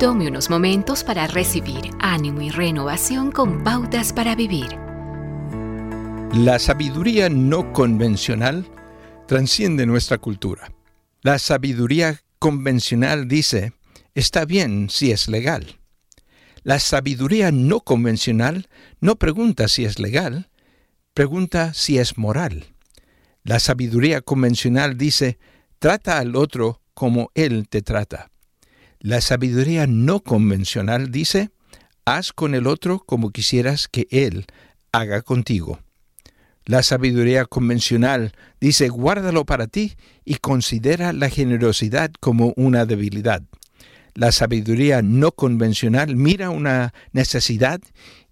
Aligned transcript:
Tome 0.00 0.28
unos 0.28 0.48
momentos 0.48 1.04
para 1.04 1.26
recibir 1.26 1.90
ánimo 2.00 2.40
y 2.40 2.48
renovación 2.48 3.30
con 3.30 3.62
pautas 3.62 4.14
para 4.14 4.34
vivir. 4.34 4.78
La 6.32 6.58
sabiduría 6.58 7.28
no 7.28 7.74
convencional 7.74 8.66
transciende 9.28 9.84
nuestra 9.84 10.16
cultura. 10.16 10.72
La 11.20 11.38
sabiduría 11.38 12.18
convencional 12.38 13.28
dice, 13.28 13.74
está 14.14 14.46
bien 14.46 14.88
si 14.88 15.10
es 15.10 15.28
legal. 15.28 15.78
La 16.62 16.78
sabiduría 16.78 17.52
no 17.52 17.80
convencional 17.80 18.70
no 19.00 19.16
pregunta 19.16 19.68
si 19.68 19.84
es 19.84 19.98
legal, 19.98 20.48
pregunta 21.12 21.74
si 21.74 21.98
es 21.98 22.16
moral. 22.16 22.72
La 23.44 23.60
sabiduría 23.60 24.22
convencional 24.22 24.96
dice, 24.96 25.38
trata 25.78 26.16
al 26.16 26.36
otro 26.36 26.80
como 26.94 27.30
él 27.34 27.68
te 27.68 27.82
trata. 27.82 28.30
La 29.02 29.22
sabiduría 29.22 29.86
no 29.86 30.20
convencional 30.20 31.10
dice, 31.10 31.48
haz 32.04 32.34
con 32.34 32.54
el 32.54 32.66
otro 32.66 32.98
como 32.98 33.30
quisieras 33.30 33.88
que 33.88 34.06
él 34.10 34.44
haga 34.92 35.22
contigo. 35.22 35.80
La 36.66 36.82
sabiduría 36.82 37.46
convencional 37.46 38.32
dice, 38.60 38.90
guárdalo 38.90 39.46
para 39.46 39.68
ti 39.68 39.96
y 40.26 40.34
considera 40.34 41.14
la 41.14 41.30
generosidad 41.30 42.10
como 42.20 42.52
una 42.56 42.84
debilidad. 42.84 43.42
La 44.12 44.32
sabiduría 44.32 45.00
no 45.00 45.32
convencional 45.32 46.14
mira 46.14 46.50
una 46.50 46.92
necesidad 47.12 47.80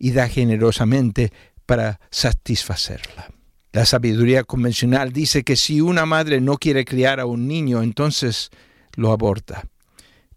y 0.00 0.10
da 0.10 0.28
generosamente 0.28 1.32
para 1.64 2.00
satisfacerla. 2.10 3.30
La 3.70 3.84
sabiduría 3.84 4.42
convencional 4.42 5.12
dice 5.12 5.44
que 5.44 5.54
si 5.54 5.80
una 5.80 6.06
madre 6.06 6.40
no 6.40 6.56
quiere 6.56 6.84
criar 6.84 7.20
a 7.20 7.26
un 7.26 7.46
niño, 7.46 7.84
entonces 7.84 8.50
lo 8.96 9.12
aborta. 9.12 9.68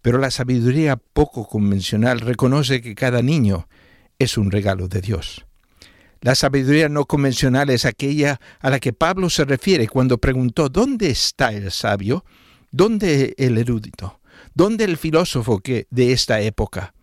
Pero 0.02 0.18
la 0.18 0.30
sabiduría 0.30 0.96
poco 0.96 1.46
convencional 1.46 2.20
reconoce 2.20 2.80
que 2.80 2.94
cada 2.94 3.22
niño 3.22 3.68
es 4.18 4.38
un 4.38 4.50
regalo 4.50 4.88
de 4.88 5.00
Dios. 5.00 5.46
La 6.22 6.34
sabiduría 6.34 6.88
no 6.88 7.06
convencional 7.06 7.70
es 7.70 7.86
aquella 7.86 8.40
a 8.60 8.70
la 8.70 8.78
que 8.78 8.92
Pablo 8.92 9.30
se 9.30 9.44
refiere 9.44 9.88
cuando 9.88 10.18
preguntó 10.18 10.68
¿dónde 10.68 11.10
está 11.10 11.52
el 11.52 11.70
sabio? 11.70 12.24
¿Dónde 12.70 13.34
el 13.38 13.56
erudito? 13.56 14.20
¿Dónde 14.54 14.84
el 14.84 14.96
filósofo 14.96 15.60
que 15.60 15.86
de 15.90 16.12
esta 16.12 16.40
época? 16.40 16.94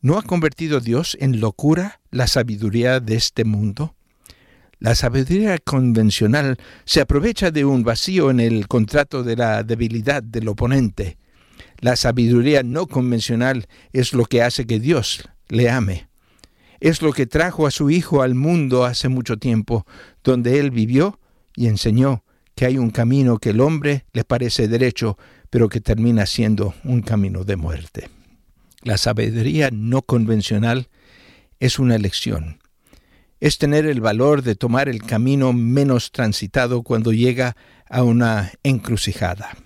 ¿No 0.00 0.16
ha 0.16 0.22
convertido 0.22 0.80
Dios 0.80 1.16
en 1.20 1.40
locura 1.40 2.00
la 2.10 2.26
sabiduría 2.26 3.00
de 3.00 3.16
este 3.16 3.44
mundo? 3.44 3.94
La 4.78 4.94
sabiduría 4.94 5.58
convencional 5.58 6.56
se 6.84 7.00
aprovecha 7.00 7.50
de 7.50 7.64
un 7.64 7.82
vacío 7.82 8.30
en 8.30 8.40
el 8.40 8.68
contrato 8.68 9.24
de 9.24 9.36
la 9.36 9.62
debilidad 9.64 10.22
del 10.22 10.48
oponente 10.48 11.18
la 11.80 11.96
sabiduría 11.96 12.62
no 12.62 12.86
convencional 12.86 13.66
es 13.92 14.12
lo 14.12 14.24
que 14.24 14.42
hace 14.42 14.66
que 14.66 14.80
Dios 14.80 15.28
le 15.48 15.70
ame. 15.70 16.08
Es 16.80 17.02
lo 17.02 17.12
que 17.12 17.26
trajo 17.26 17.66
a 17.66 17.70
su 17.70 17.90
Hijo 17.90 18.22
al 18.22 18.34
mundo 18.34 18.84
hace 18.84 19.08
mucho 19.08 19.36
tiempo, 19.36 19.86
donde 20.22 20.58
Él 20.60 20.70
vivió 20.70 21.18
y 21.56 21.66
enseñó 21.66 22.24
que 22.54 22.66
hay 22.66 22.78
un 22.78 22.90
camino 22.90 23.38
que 23.38 23.50
el 23.50 23.60
hombre 23.60 24.04
le 24.12 24.24
parece 24.24 24.68
derecho, 24.68 25.16
pero 25.50 25.68
que 25.68 25.80
termina 25.80 26.26
siendo 26.26 26.74
un 26.84 27.02
camino 27.02 27.44
de 27.44 27.56
muerte. 27.56 28.10
La 28.82 28.96
sabiduría 28.96 29.70
no 29.72 30.02
convencional 30.02 30.88
es 31.60 31.78
una 31.78 31.96
elección. 31.96 32.58
Es 33.40 33.58
tener 33.58 33.86
el 33.86 34.00
valor 34.00 34.42
de 34.42 34.56
tomar 34.56 34.88
el 34.88 35.02
camino 35.02 35.52
menos 35.52 36.10
transitado 36.10 36.82
cuando 36.82 37.12
llega 37.12 37.56
a 37.88 38.02
una 38.02 38.52
encrucijada. 38.62 39.56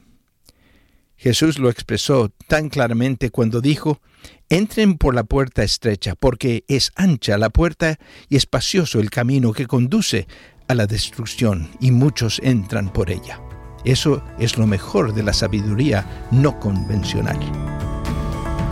Jesús 1.22 1.60
lo 1.60 1.70
expresó 1.70 2.32
tan 2.48 2.68
claramente 2.68 3.30
cuando 3.30 3.60
dijo, 3.60 4.00
Entren 4.48 4.98
por 4.98 5.14
la 5.14 5.22
puerta 5.22 5.62
estrecha, 5.62 6.16
porque 6.16 6.64
es 6.66 6.90
ancha 6.96 7.38
la 7.38 7.48
puerta 7.48 7.96
y 8.28 8.34
espacioso 8.34 8.98
el 8.98 9.08
camino 9.08 9.52
que 9.52 9.68
conduce 9.68 10.26
a 10.66 10.74
la 10.74 10.88
destrucción, 10.88 11.70
y 11.78 11.92
muchos 11.92 12.40
entran 12.42 12.92
por 12.92 13.08
ella. 13.08 13.40
Eso 13.84 14.24
es 14.40 14.58
lo 14.58 14.66
mejor 14.66 15.14
de 15.14 15.22
la 15.22 15.32
sabiduría 15.32 16.26
no 16.32 16.58
convencional. 16.58 17.38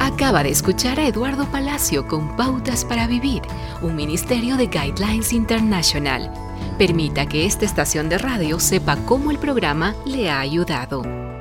Acaba 0.00 0.42
de 0.42 0.50
escuchar 0.50 0.98
a 0.98 1.06
Eduardo 1.06 1.46
Palacio 1.52 2.08
con 2.08 2.34
Pautas 2.36 2.84
para 2.84 3.06
Vivir, 3.06 3.42
un 3.80 3.94
ministerio 3.94 4.56
de 4.56 4.66
Guidelines 4.66 5.32
International. 5.32 6.32
Permita 6.78 7.26
que 7.26 7.46
esta 7.46 7.64
estación 7.64 8.08
de 8.08 8.18
radio 8.18 8.58
sepa 8.58 8.96
cómo 9.06 9.30
el 9.30 9.38
programa 9.38 9.94
le 10.04 10.30
ha 10.30 10.40
ayudado. 10.40 11.29